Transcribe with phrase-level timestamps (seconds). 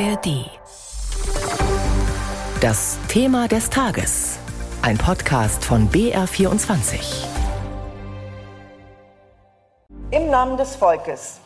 [0.00, 0.50] ARD.
[2.60, 4.38] Das Thema des Tages.
[4.82, 7.24] Ein Podcast von BR24.
[10.10, 11.38] Im Namen des Volkes.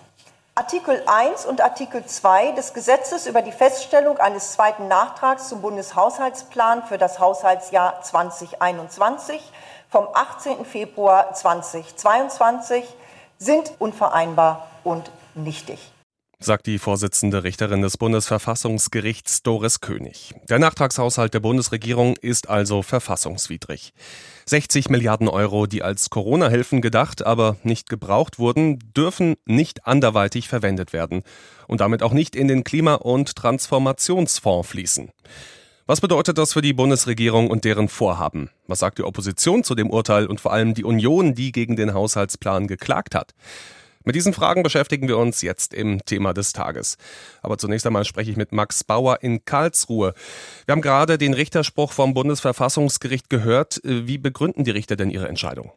[0.54, 6.84] Artikel 1 und Artikel 2 des Gesetzes über die Feststellung eines zweiten Nachtrags zum Bundeshaushaltsplan
[6.84, 9.42] für das Haushaltsjahr 2021
[9.90, 10.64] vom 18.
[10.64, 12.84] Februar 2022
[13.36, 15.92] sind unvereinbar und nichtig
[16.40, 20.34] sagt die Vorsitzende Richterin des Bundesverfassungsgerichts Doris König.
[20.48, 23.92] Der Nachtragshaushalt der Bundesregierung ist also verfassungswidrig.
[24.46, 30.92] 60 Milliarden Euro, die als Corona-Hilfen gedacht, aber nicht gebraucht wurden, dürfen nicht anderweitig verwendet
[30.92, 31.24] werden
[31.66, 35.10] und damit auch nicht in den Klima- und Transformationsfonds fließen.
[35.86, 38.50] Was bedeutet das für die Bundesregierung und deren Vorhaben?
[38.68, 41.94] Was sagt die Opposition zu dem Urteil und vor allem die Union, die gegen den
[41.94, 43.34] Haushaltsplan geklagt hat?
[44.08, 46.96] Mit diesen Fragen beschäftigen wir uns jetzt im Thema des Tages.
[47.42, 50.14] Aber zunächst einmal spreche ich mit Max Bauer in Karlsruhe.
[50.64, 53.82] Wir haben gerade den Richterspruch vom Bundesverfassungsgericht gehört.
[53.84, 55.72] Wie begründen die Richter denn ihre Entscheidung?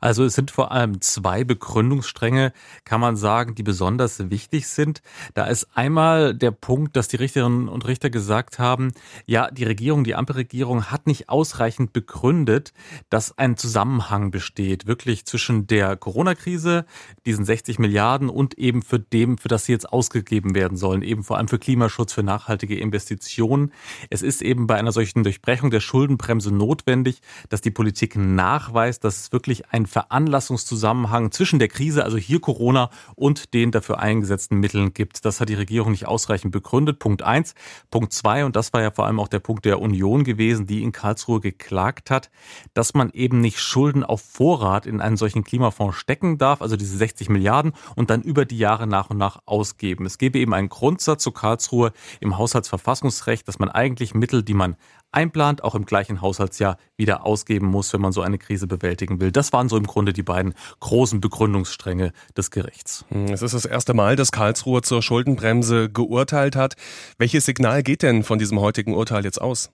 [0.00, 2.52] Also es sind vor allem zwei Begründungsstränge,
[2.84, 5.00] kann man sagen, die besonders wichtig sind.
[5.34, 8.94] Da ist einmal der Punkt, dass die Richterinnen und Richter gesagt haben,
[9.26, 12.72] ja, die Regierung, die Ampelregierung hat nicht ausreichend begründet,
[13.10, 16.84] dass ein Zusammenhang besteht, wirklich zwischen der Corona-Krise,
[17.24, 21.02] diesen 60 50 Milliarden und eben für dem, für das sie jetzt ausgegeben werden sollen,
[21.02, 23.72] eben vor allem für Klimaschutz, für nachhaltige Investitionen.
[24.10, 29.20] Es ist eben bei einer solchen Durchbrechung der Schuldenbremse notwendig, dass die Politik nachweist, dass
[29.20, 34.94] es wirklich einen Veranlassungszusammenhang zwischen der Krise, also hier Corona, und den dafür eingesetzten Mitteln
[34.94, 35.24] gibt.
[35.24, 36.98] Das hat die Regierung nicht ausreichend begründet.
[36.98, 37.54] Punkt eins.
[37.90, 40.82] Punkt zwei, und das war ja vor allem auch der Punkt der Union gewesen, die
[40.82, 42.30] in Karlsruhe geklagt hat,
[42.74, 46.96] dass man eben nicht Schulden auf Vorrat in einen solchen Klimafonds stecken darf, also diese
[46.96, 50.06] 60 Milliarden, Milliarden und dann über die Jahre nach und nach ausgeben.
[50.06, 54.76] Es gäbe eben einen Grundsatz zu Karlsruhe im Haushaltsverfassungsrecht, dass man eigentlich Mittel, die man
[55.12, 59.32] einplant, auch im gleichen Haushaltsjahr wieder ausgeben muss, wenn man so eine Krise bewältigen will.
[59.32, 63.04] Das waren so im Grunde die beiden großen Begründungsstränge des Gerichts.
[63.08, 66.74] Hm, es ist das erste Mal, dass Karlsruhe zur Schuldenbremse geurteilt hat.
[67.18, 69.70] Welches Signal geht denn von diesem heutigen Urteil jetzt aus?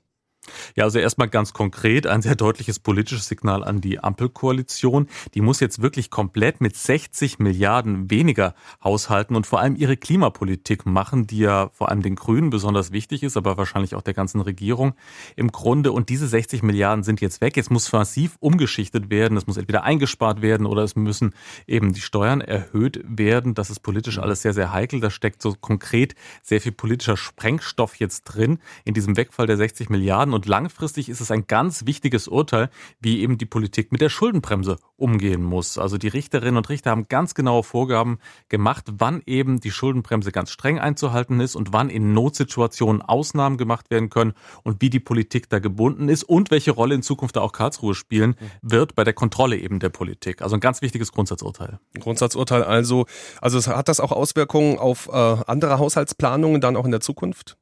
[0.74, 5.08] Ja, also erstmal ganz konkret ein sehr deutliches politisches Signal an die Ampelkoalition.
[5.34, 10.84] Die muss jetzt wirklich komplett mit 60 Milliarden weniger haushalten und vor allem ihre Klimapolitik
[10.84, 14.40] machen, die ja vor allem den Grünen besonders wichtig ist, aber wahrscheinlich auch der ganzen
[14.40, 14.94] Regierung
[15.36, 15.92] im Grunde.
[15.92, 17.56] Und diese 60 Milliarden sind jetzt weg.
[17.56, 19.36] Jetzt muss massiv umgeschichtet werden.
[19.36, 21.34] Es muss entweder eingespart werden oder es müssen
[21.66, 23.54] eben die Steuern erhöht werden.
[23.54, 25.00] Das ist politisch alles sehr, sehr heikel.
[25.00, 29.88] Da steckt so konkret sehr viel politischer Sprengstoff jetzt drin in diesem Wegfall der 60
[29.88, 30.31] Milliarden.
[30.34, 32.70] Und langfristig ist es ein ganz wichtiges Urteil,
[33.00, 35.78] wie eben die Politik mit der Schuldenbremse umgehen muss.
[35.78, 40.50] Also die Richterinnen und Richter haben ganz genaue Vorgaben gemacht, wann eben die Schuldenbremse ganz
[40.50, 44.32] streng einzuhalten ist und wann in Notsituationen Ausnahmen gemacht werden können
[44.62, 47.94] und wie die Politik da gebunden ist und welche Rolle in Zukunft da auch Karlsruhe
[47.94, 50.42] spielen wird bei der Kontrolle eben der Politik.
[50.42, 51.78] Also ein ganz wichtiges Grundsatzurteil.
[51.98, 53.06] Grundsatzurteil also.
[53.40, 57.56] Also hat das auch Auswirkungen auf äh, andere Haushaltsplanungen dann auch in der Zukunft?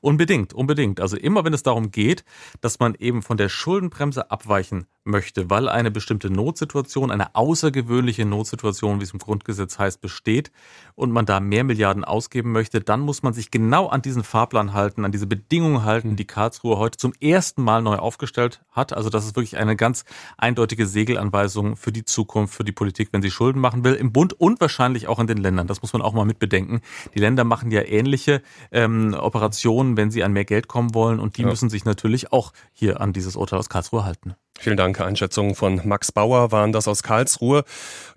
[0.00, 1.00] Unbedingt, unbedingt.
[1.00, 2.24] Also immer wenn es darum geht,
[2.60, 9.00] dass man eben von der Schuldenbremse abweichen möchte, weil eine bestimmte Notsituation, eine außergewöhnliche Notsituation,
[9.00, 10.52] wie es im Grundgesetz heißt, besteht
[10.94, 14.72] und man da mehr Milliarden ausgeben möchte, dann muss man sich genau an diesen Fahrplan
[14.74, 18.92] halten, an diese Bedingungen halten, die Karlsruhe heute zum ersten Mal neu aufgestellt hat.
[18.92, 20.04] Also das ist wirklich eine ganz
[20.36, 24.34] eindeutige Segelanweisung für die Zukunft, für die Politik, wenn sie Schulden machen will, im Bund
[24.34, 25.66] und wahrscheinlich auch in den Ländern.
[25.66, 26.80] Das muss man auch mal mitbedenken.
[27.14, 31.38] Die Länder machen ja ähnliche ähm, Operationen, wenn sie an mehr Geld kommen wollen und
[31.38, 31.48] die ja.
[31.48, 34.34] müssen sich natürlich auch hier an dieses Urteil aus Karlsruhe halten.
[34.62, 35.00] Vielen Dank.
[35.00, 37.64] Einschätzungen von Max Bauer waren das aus Karlsruhe.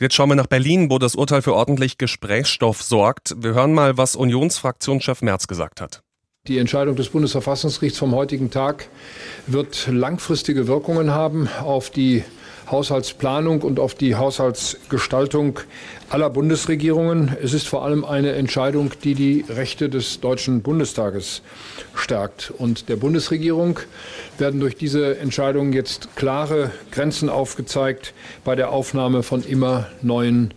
[0.02, 3.34] Jetzt schauen wir nach Berlin, wo das Urteil für ordentlich Gesprächsstoff sorgt.
[3.38, 6.03] Wir hören mal, was Unionsfraktionschef Merz gesagt hat.
[6.50, 8.90] Die Entscheidung des Bundesverfassungsgerichts vom heutigen Tag
[9.48, 12.26] wird langfristige Wirkungen haben auf die
[12.70, 15.62] Haushaltsplanung und auf die Haushaltsgestaltung
[16.10, 17.34] aller Bundesregierungen.
[17.42, 21.44] Es ist vor allem eine Entscheidung, die die Rechte des Deutschen Bundestages
[21.96, 22.52] stärkt.
[22.58, 23.80] Und der Bundesregierung
[24.38, 28.14] werden durch diese Entscheidung jetzt klare Grenzen aufgezeigt
[28.44, 30.54] bei der Aufnahme von immer neuen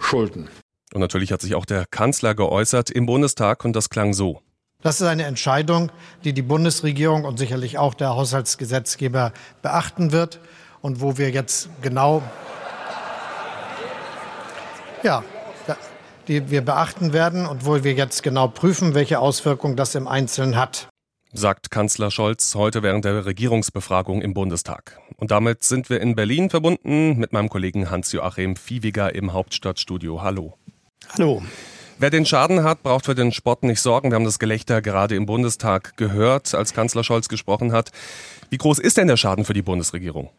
[0.00, 0.48] Schulden.
[0.92, 4.40] Und natürlich hat sich auch der Kanzler geäußert im Bundestag und das klang so.
[4.82, 5.92] Das ist eine Entscheidung,
[6.24, 10.40] die die Bundesregierung und sicherlich auch der Haushaltsgesetzgeber beachten wird
[10.80, 12.22] und wo wir jetzt genau,
[15.02, 15.22] ja,
[16.28, 20.56] die wir beachten werden und wo wir jetzt genau prüfen, welche Auswirkungen das im Einzelnen
[20.56, 20.88] hat.
[21.32, 24.98] Sagt Kanzler Scholz heute während der Regierungsbefragung im Bundestag.
[25.16, 30.22] Und damit sind wir in Berlin verbunden mit meinem Kollegen Hans-Joachim Viehwiger im Hauptstadtstudio.
[30.22, 30.56] Hallo.
[31.10, 31.42] Hallo.
[32.02, 34.10] Wer den Schaden hat, braucht für den Sport nicht sorgen.
[34.10, 37.92] Wir haben das Gelächter gerade im Bundestag gehört, als Kanzler Scholz gesprochen hat.
[38.48, 40.30] Wie groß ist denn der Schaden für die Bundesregierung?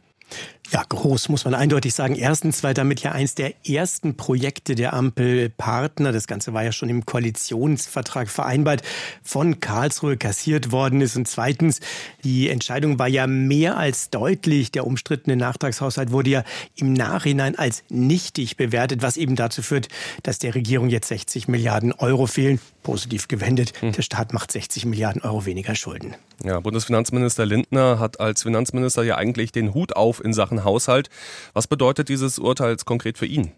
[0.71, 2.15] Ja, groß muss man eindeutig sagen.
[2.15, 6.87] Erstens, weil damit ja eins der ersten Projekte der Ampelpartner, das Ganze war ja schon
[6.87, 8.81] im Koalitionsvertrag vereinbart,
[9.21, 11.17] von Karlsruhe kassiert worden ist.
[11.17, 11.81] Und zweitens,
[12.23, 14.71] die Entscheidung war ja mehr als deutlich.
[14.71, 16.43] Der umstrittene Nachtragshaushalt wurde ja
[16.77, 19.89] im Nachhinein als nichtig bewertet, was eben dazu führt,
[20.23, 22.61] dass der Regierung jetzt 60 Milliarden Euro fehlen.
[22.81, 23.73] Positiv gewendet.
[23.81, 23.91] Hm.
[23.91, 26.15] Der Staat macht 60 Milliarden Euro weniger Schulden.
[26.43, 31.09] Ja, Bundesfinanzminister Lindner hat als Finanzminister ja eigentlich den Hut auf in Sachen Haushalt.
[31.53, 33.51] Was bedeutet dieses Urteil konkret für ihn?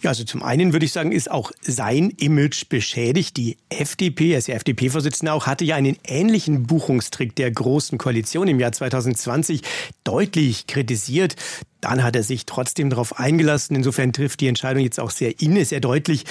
[0.00, 3.36] Ja, also zum einen würde ich sagen, ist auch sein Image beschädigt.
[3.36, 8.48] Die FDP, er ist ja FDP-Vorsitzender auch, hatte ja einen ähnlichen Buchungstrick der Großen Koalition
[8.48, 9.62] im Jahr 2020
[10.04, 11.34] deutlich kritisiert.
[11.80, 13.76] Dann hat er sich trotzdem darauf eingelassen.
[13.76, 16.24] Insofern trifft die Entscheidung jetzt auch sehr inne, sehr deutlich.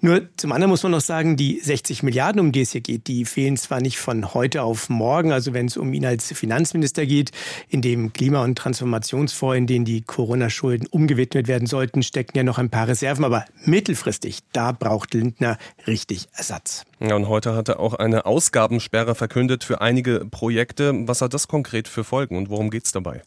[0.00, 3.06] Nur zum anderen muss man noch sagen, die 60 Milliarden, um die es hier geht,
[3.06, 5.32] die fehlen zwar nicht von heute auf morgen.
[5.32, 7.30] Also wenn es um ihn als Finanzminister geht,
[7.68, 12.58] in dem Klima- und Transformationsfonds, in den die Corona-Schulden umgewidmet werden sollten, stecken ja noch
[12.58, 13.24] ein paar Reserven.
[13.24, 16.84] Aber mittelfristig, da braucht Lindner richtig Ersatz.
[17.00, 20.92] Ja, und heute hat er auch eine Ausgabensperre verkündet für einige Projekte.
[21.08, 23.22] Was hat das konkret für Folgen und worum geht es dabei?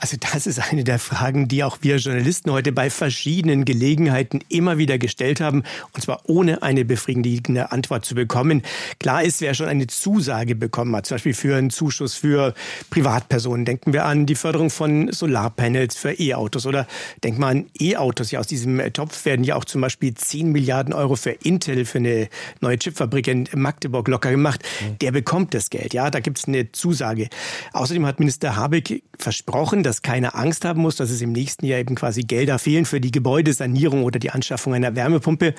[0.00, 4.78] Also das ist eine der Fragen, die auch wir Journalisten heute bei verschiedenen Gelegenheiten immer
[4.78, 8.62] wieder gestellt haben, und zwar ohne eine befriedigende Antwort zu bekommen.
[9.00, 12.54] Klar ist, wer schon eine Zusage bekommen hat, zum Beispiel für einen Zuschuss für
[12.90, 13.64] Privatpersonen.
[13.64, 16.86] Denken wir an die Förderung von Solarpanels für E-Autos oder
[17.24, 18.30] denken wir an E-Autos.
[18.30, 21.98] Ja, aus diesem Topf werden ja auch zum Beispiel 10 Milliarden Euro für Intel, für
[21.98, 22.28] eine
[22.60, 24.62] neue Chipfabrik in Magdeburg locker gemacht.
[25.00, 25.92] Der bekommt das Geld.
[25.92, 27.28] Ja, da gibt es eine Zusage.
[27.72, 31.80] Außerdem hat Minister Habeck versprochen, dass keiner Angst haben muss, dass es im nächsten Jahr
[31.80, 35.54] eben quasi Gelder fehlen für die Gebäudesanierung oder die Anschaffung einer Wärmepumpe.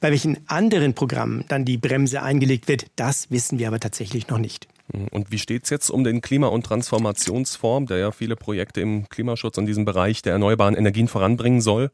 [0.00, 4.38] Bei welchen anderen Programmen dann die Bremse eingelegt wird, das wissen wir aber tatsächlich noch
[4.38, 4.68] nicht.
[5.10, 9.08] Und wie steht es jetzt um den Klima- und Transformationsfonds, der ja viele Projekte im
[9.08, 11.90] Klimaschutz in diesem Bereich der erneuerbaren Energien voranbringen soll?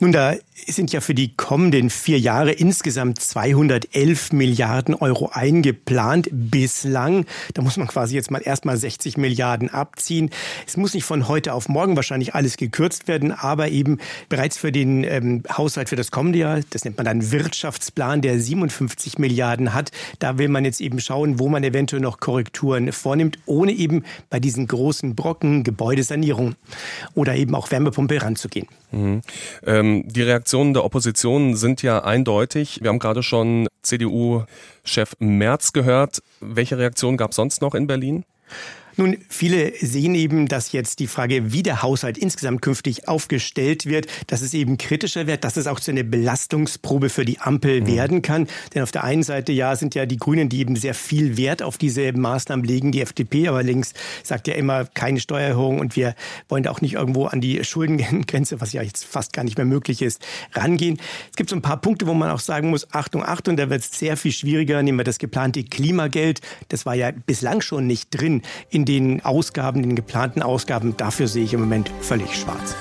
[0.00, 0.36] Nun, da
[0.66, 7.26] sind ja für die kommenden vier Jahre insgesamt 211 Milliarden Euro eingeplant bislang.
[7.54, 10.30] Da muss man quasi jetzt mal erstmal 60 Milliarden abziehen.
[10.68, 13.98] Es muss nicht von heute auf morgen wahrscheinlich alles gekürzt werden, aber eben
[14.28, 18.38] bereits für den ähm, Haushalt für das kommende Jahr, das nennt man dann Wirtschaftsplan, der
[18.38, 19.90] 57 Milliarden hat,
[20.20, 24.38] da will man jetzt eben schauen, wo man eventuell noch Korrekturen vornimmt, ohne eben bei
[24.38, 26.54] diesen großen Brocken Gebäudesanierung
[27.14, 28.68] oder eben auch Wärmepumpe ranzugehen.
[28.90, 29.22] Mhm.
[29.66, 32.80] Ähm, die Reaktionen der Opposition sind ja eindeutig.
[32.82, 36.22] Wir haben gerade schon CDU-Chef Merz gehört.
[36.40, 38.24] Welche Reaktionen gab es sonst noch in Berlin?
[38.98, 44.08] Nun, viele sehen eben, dass jetzt die Frage, wie der Haushalt insgesamt künftig aufgestellt wird,
[44.26, 47.86] dass es eben kritischer wird, dass es auch zu einer Belastungsprobe für die Ampel mhm.
[47.86, 48.48] werden kann.
[48.74, 51.62] Denn auf der einen Seite, ja, sind ja die Grünen, die eben sehr viel Wert
[51.62, 56.16] auf diese Maßnahmen legen, die FDP aber links sagt ja immer keine Steuererhöhung und wir
[56.48, 59.64] wollen da auch nicht irgendwo an die Schuldengrenze, was ja jetzt fast gar nicht mehr
[59.64, 60.98] möglich ist, rangehen.
[61.30, 63.82] Es gibt so ein paar Punkte, wo man auch sagen muss, Achtung, Achtung, da wird
[63.82, 64.82] es sehr viel schwieriger.
[64.82, 66.40] Nehmen wir das geplante Klimageld.
[66.68, 71.44] Das war ja bislang schon nicht drin in den Ausgaben, den geplanten Ausgaben, dafür sehe
[71.44, 72.74] ich im Moment völlig schwarz.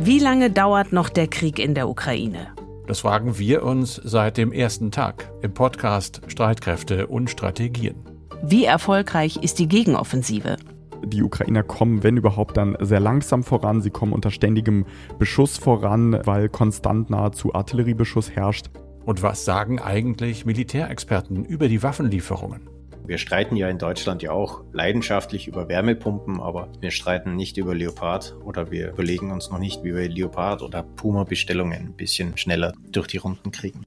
[0.00, 2.48] Wie lange dauert noch der Krieg in der Ukraine?
[2.86, 7.96] Das fragen wir uns seit dem ersten Tag im Podcast Streitkräfte und Strategien.
[8.42, 10.56] Wie erfolgreich ist die Gegenoffensive?
[11.04, 13.82] Die Ukrainer kommen, wenn überhaupt, dann sehr langsam voran.
[13.82, 14.86] Sie kommen unter ständigem
[15.18, 18.70] Beschuss voran, weil konstant nahezu Artilleriebeschuss herrscht.
[19.06, 22.68] Und was sagen eigentlich Militärexperten über die Waffenlieferungen?
[23.06, 27.72] Wir streiten ja in Deutschland ja auch leidenschaftlich über Wärmepumpen, aber wir streiten nicht über
[27.72, 32.72] Leopard oder wir überlegen uns noch nicht, wie wir Leopard oder Puma-Bestellungen ein bisschen schneller
[32.90, 33.84] durch die Runden kriegen.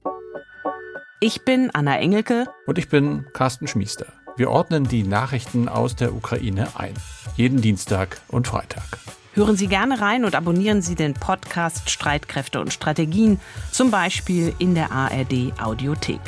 [1.20, 2.46] Ich bin Anna Engelke.
[2.66, 4.06] Und ich bin Carsten Schmiester.
[4.38, 6.94] Wir ordnen die Nachrichten aus der Ukraine ein.
[7.36, 8.86] Jeden Dienstag und Freitag.
[9.40, 13.40] Hören Sie gerne rein und abonnieren Sie den Podcast Streitkräfte und Strategien,
[13.72, 16.20] zum Beispiel in der ARD Audiothek.